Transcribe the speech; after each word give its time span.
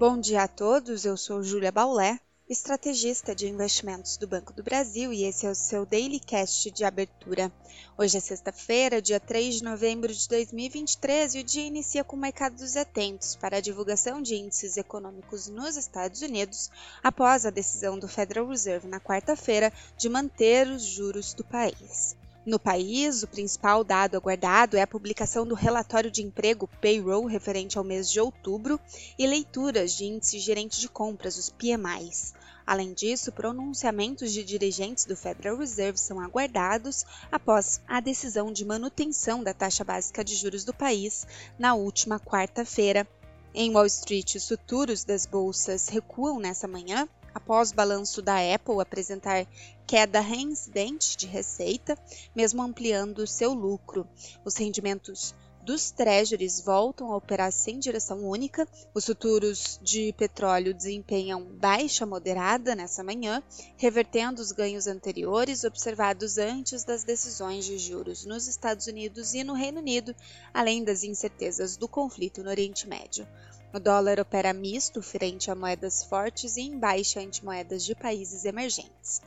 Bom 0.00 0.18
dia 0.18 0.44
a 0.44 0.48
todos, 0.48 1.04
eu 1.04 1.14
sou 1.14 1.42
Júlia 1.42 1.70
Baulé, 1.70 2.18
estrategista 2.48 3.34
de 3.34 3.46
investimentos 3.46 4.16
do 4.16 4.26
Banco 4.26 4.50
do 4.50 4.62
Brasil 4.62 5.12
e 5.12 5.24
esse 5.24 5.44
é 5.44 5.50
o 5.50 5.54
seu 5.54 5.84
Daily 5.84 6.18
Cast 6.18 6.70
de 6.70 6.86
abertura. 6.86 7.52
Hoje 7.98 8.16
é 8.16 8.20
sexta-feira, 8.20 9.02
dia 9.02 9.20
3 9.20 9.56
de 9.56 9.62
novembro 9.62 10.10
de 10.10 10.26
2023 10.26 11.34
e 11.34 11.40
o 11.40 11.44
dia 11.44 11.66
inicia 11.66 12.02
com 12.02 12.16
mercados 12.16 12.78
atentos 12.78 13.36
para 13.36 13.58
a 13.58 13.60
divulgação 13.60 14.22
de 14.22 14.36
índices 14.36 14.78
econômicos 14.78 15.48
nos 15.48 15.76
Estados 15.76 16.22
Unidos 16.22 16.70
após 17.02 17.44
a 17.44 17.50
decisão 17.50 17.98
do 17.98 18.08
Federal 18.08 18.48
Reserve 18.48 18.88
na 18.88 19.00
quarta-feira 19.00 19.70
de 19.98 20.08
manter 20.08 20.66
os 20.66 20.82
juros 20.82 21.34
do 21.34 21.44
país. 21.44 22.16
No 22.44 22.58
país, 22.58 23.22
o 23.22 23.28
principal 23.28 23.84
dado 23.84 24.16
aguardado 24.16 24.74
é 24.74 24.80
a 24.80 24.86
publicação 24.86 25.46
do 25.46 25.54
relatório 25.54 26.10
de 26.10 26.22
emprego 26.22 26.66
payroll 26.80 27.26
referente 27.26 27.76
ao 27.76 27.84
mês 27.84 28.10
de 28.10 28.18
outubro 28.18 28.80
e 29.18 29.26
leituras 29.26 29.92
de 29.92 30.06
índice 30.06 30.38
gerente 30.38 30.80
de 30.80 30.88
compras, 30.88 31.36
os 31.36 31.50
PMIs. 31.50 32.32
Além 32.66 32.94
disso, 32.94 33.30
pronunciamentos 33.30 34.32
de 34.32 34.42
dirigentes 34.42 35.04
do 35.04 35.14
Federal 35.14 35.58
Reserve 35.58 35.98
são 35.98 36.18
aguardados 36.18 37.04
após 37.30 37.82
a 37.86 38.00
decisão 38.00 38.50
de 38.50 38.64
manutenção 38.64 39.42
da 39.42 39.52
taxa 39.52 39.84
básica 39.84 40.24
de 40.24 40.34
juros 40.34 40.64
do 40.64 40.72
país 40.72 41.26
na 41.58 41.74
última 41.74 42.18
quarta-feira. 42.18 43.06
Em 43.52 43.74
Wall 43.74 43.86
Street, 43.86 44.36
os 44.36 44.48
futuros 44.48 45.04
das 45.04 45.26
bolsas 45.26 45.88
recuam 45.88 46.38
nessa 46.38 46.66
manhã 46.66 47.06
após 47.34 47.70
o 47.70 47.74
balanço 47.74 48.20
da 48.22 48.36
Apple 48.54 48.80
apresentar 48.80 49.46
queda 49.86 50.20
reincidente 50.20 51.16
de 51.16 51.26
receita, 51.26 51.98
mesmo 52.34 52.62
ampliando 52.62 53.26
seu 53.26 53.52
lucro. 53.52 54.06
Os 54.44 54.56
rendimentos 54.56 55.34
dos 55.70 55.92
treasuries 55.92 56.60
voltam 56.60 57.12
a 57.12 57.16
operar 57.16 57.52
sem 57.52 57.78
direção 57.78 58.24
única. 58.24 58.66
Os 58.92 59.06
futuros 59.06 59.78
de 59.80 60.12
petróleo 60.14 60.74
desempenham 60.74 61.44
baixa 61.44 62.04
moderada 62.04 62.74
nessa 62.74 63.04
manhã, 63.04 63.40
revertendo 63.76 64.42
os 64.42 64.50
ganhos 64.50 64.88
anteriores 64.88 65.62
observados 65.62 66.38
antes 66.38 66.82
das 66.82 67.04
decisões 67.04 67.64
de 67.64 67.78
juros 67.78 68.26
nos 68.26 68.48
Estados 68.48 68.88
Unidos 68.88 69.32
e 69.32 69.44
no 69.44 69.52
Reino 69.52 69.78
Unido, 69.78 70.12
além 70.52 70.82
das 70.82 71.04
incertezas 71.04 71.76
do 71.76 71.86
conflito 71.86 72.42
no 72.42 72.50
Oriente 72.50 72.88
Médio. 72.88 73.24
O 73.72 73.78
dólar 73.78 74.18
opera 74.18 74.52
misto 74.52 75.00
frente 75.00 75.52
a 75.52 75.54
moedas 75.54 76.02
fortes 76.02 76.56
e 76.56 76.62
em 76.62 76.76
baixa 76.76 77.20
ante 77.20 77.44
moedas 77.44 77.84
de 77.84 77.94
países 77.94 78.44
emergentes. 78.44 79.22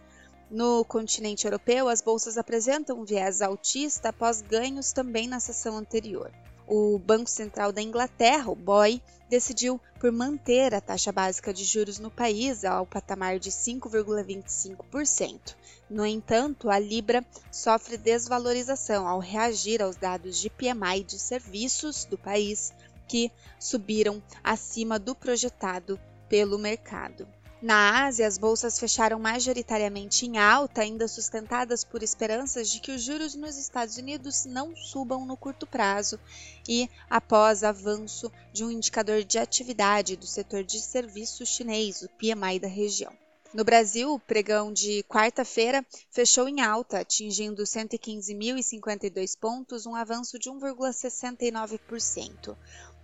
No 0.49 0.83
continente 0.85 1.45
europeu, 1.45 1.89
as 1.89 2.01
bolsas 2.01 2.37
apresentam 2.37 2.99
um 2.99 3.05
viés 3.05 3.41
altista 3.41 4.09
após 4.09 4.41
ganhos 4.41 4.91
também 4.91 5.27
na 5.27 5.39
sessão 5.39 5.77
anterior. 5.77 6.31
O 6.67 6.97
Banco 6.97 7.29
Central 7.29 7.71
da 7.71 7.81
Inglaterra, 7.81 8.49
o 8.49 8.55
BOE, 8.55 9.01
decidiu 9.29 9.79
por 9.99 10.11
manter 10.11 10.73
a 10.73 10.81
taxa 10.81 11.11
básica 11.11 11.53
de 11.53 11.63
juros 11.63 11.99
no 11.99 12.11
país 12.11 12.63
ao 12.63 12.85
patamar 12.85 13.39
de 13.39 13.51
5,25%. 13.51 15.55
No 15.89 16.05
entanto, 16.05 16.69
a 16.69 16.79
libra 16.79 17.25
sofre 17.51 17.97
desvalorização 17.97 19.07
ao 19.07 19.19
reagir 19.19 19.81
aos 19.81 19.95
dados 19.95 20.37
de 20.37 20.49
PMI 20.49 21.03
de 21.03 21.19
serviços 21.19 22.05
do 22.05 22.17
país 22.17 22.73
que 23.07 23.31
subiram 23.59 24.23
acima 24.43 24.97
do 24.97 25.13
projetado 25.13 25.99
pelo 26.29 26.57
mercado. 26.57 27.27
Na 27.63 28.05
Ásia, 28.07 28.27
as 28.27 28.37
bolsas 28.37 28.77
fecharam 28.77 29.17
majoritariamente 29.17 30.25
em 30.25 30.37
alta, 30.37 30.81
ainda 30.81 31.07
sustentadas 31.07 31.81
por 31.81 32.03
esperanças 32.03 32.69
de 32.69 32.81
que 32.81 32.91
os 32.91 33.01
juros 33.01 33.35
nos 33.35 33.55
Estados 33.55 33.95
Unidos 33.95 34.43
não 34.43 34.75
subam 34.75 35.25
no 35.25 35.37
curto 35.37 35.65
prazo 35.65 36.19
e 36.67 36.89
após 37.09 37.63
avanço 37.63 38.29
de 38.51 38.65
um 38.65 38.69
indicador 38.69 39.23
de 39.23 39.39
atividade 39.39 40.17
do 40.17 40.27
setor 40.27 40.65
de 40.65 40.81
serviços 40.81 41.47
chinês, 41.47 42.01
o 42.01 42.09
PMI 42.09 42.59
da 42.59 42.67
região. 42.67 43.13
No 43.53 43.63
Brasil, 43.63 44.13
o 44.13 44.19
pregão 44.19 44.73
de 44.73 45.01
quarta-feira 45.03 45.85
fechou 46.11 46.49
em 46.49 46.59
alta, 46.59 46.99
atingindo 46.99 47.63
115.052 47.63 49.39
pontos, 49.39 49.85
um 49.85 49.95
avanço 49.95 50.37
de 50.37 50.49
1,69%. 50.49 52.57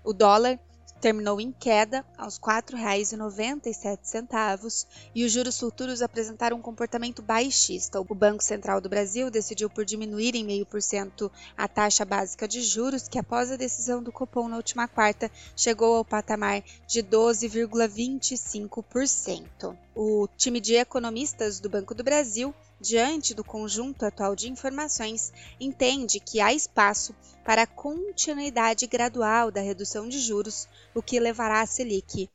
O 0.04 0.12
dólar 0.12 0.60
terminou 1.00 1.42
em 1.42 1.52
queda 1.52 2.06
aos 2.18 2.38
R$ 2.38 2.44
4,97 2.44 4.86
e 5.16 5.24
os 5.24 5.32
juros 5.32 5.58
futuros 5.60 6.02
apresentaram 6.02 6.58
um 6.58 6.62
comportamento 6.62 7.22
baixista. 7.22 8.02
O 8.02 8.16
Banco 8.16 8.44
Central 8.44 8.82
do 8.82 8.90
Brasil 8.90 9.32
decidiu 9.32 9.70
por 9.70 9.86
diminuir 9.86 10.36
em 10.36 10.46
0,5% 10.48 11.32
a 11.58 11.68
taxa 11.68 12.06
básica 12.06 12.48
de 12.48 12.62
juros, 12.62 13.08
que 13.08 13.18
após 13.18 13.52
a 13.52 13.56
decisão 13.56 14.04
do 14.04 14.12
Copom 14.12 14.50
na 14.50 14.58
última 14.58 14.88
quarta 14.88 15.32
chegou 15.56 15.96
ao 15.96 16.06
patamar 16.06 16.64
de 16.86 17.02
12,25%. 17.02 19.76
O 19.96 20.28
time 20.38 20.60
de 20.60 20.76
economistas 20.76 21.60
do 21.60 21.68
Banco 21.70 21.96
do 21.96 22.04
Brasil 22.04 22.54
diante 22.80 23.34
do 23.34 23.44
conjunto 23.44 24.06
atual 24.06 24.36
de 24.36 24.50
informações, 24.50 25.34
entende 25.60 26.20
que 26.20 26.40
há 26.40 26.54
espaço 26.54 27.16
para 27.44 27.68
continuidade 27.68 28.88
gradual 28.88 29.52
da 29.52 29.62
redução 29.62 30.08
de 30.08 30.20
juros, 30.20 30.68
o 30.94 31.02
que 31.02 31.20
levará 31.20 31.62
a 31.62 31.66
Selic 31.66 32.30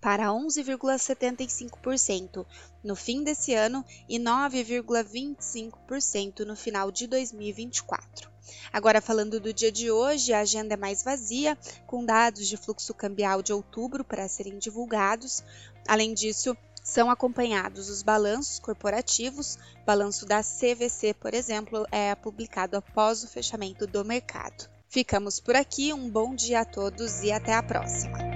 para 0.00 0.28
11,75% 0.28 2.46
no 2.84 2.94
fim 2.94 3.24
desse 3.24 3.54
ano 3.54 3.84
e 4.08 4.16
9,25% 4.18 6.40
no 6.40 6.54
final 6.54 6.92
de 6.92 7.06
2024. 7.06 8.30
Agora, 8.72 9.00
falando 9.00 9.40
do 9.40 9.52
dia 9.52 9.70
de 9.70 9.90
hoje, 9.90 10.32
a 10.32 10.40
agenda 10.40 10.74
é 10.74 10.76
mais 10.76 11.02
vazia, 11.02 11.58
com 11.86 12.04
dados 12.04 12.46
de 12.46 12.56
fluxo 12.56 12.94
cambial 12.94 13.42
de 13.42 13.52
outubro 13.52 14.04
para 14.04 14.28
serem 14.28 14.58
divulgados. 14.58 15.42
Além 15.86 16.14
disso, 16.14 16.56
são 16.88 17.10
acompanhados 17.10 17.90
os 17.90 18.02
balanços 18.02 18.58
corporativos. 18.58 19.58
Balanço 19.84 20.24
da 20.24 20.42
CVC, 20.42 21.12
por 21.12 21.34
exemplo, 21.34 21.86
é 21.92 22.14
publicado 22.14 22.78
após 22.78 23.22
o 23.22 23.28
fechamento 23.28 23.86
do 23.86 24.02
mercado. 24.04 24.70
Ficamos 24.88 25.38
por 25.38 25.54
aqui, 25.54 25.92
um 25.92 26.08
bom 26.08 26.34
dia 26.34 26.60
a 26.60 26.64
todos 26.64 27.22
e 27.22 27.30
até 27.30 27.52
a 27.54 27.62
próxima! 27.62 28.27